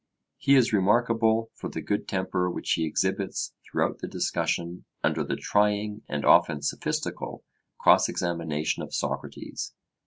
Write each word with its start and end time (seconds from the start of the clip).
He 0.39 0.55
is 0.55 0.73
remarkable 0.73 1.51
for 1.53 1.69
the 1.69 1.79
good 1.79 2.07
temper 2.07 2.49
which 2.49 2.71
he 2.71 2.85
exhibits 2.87 3.53
throughout 3.63 3.99
the 3.99 4.07
discussion 4.07 4.85
under 5.03 5.23
the 5.23 5.35
trying 5.35 6.01
and 6.09 6.25
often 6.25 6.63
sophistical 6.63 7.43
cross 7.77 8.09
examination 8.09 8.81
of 8.81 8.95
Socrates. 8.95 9.75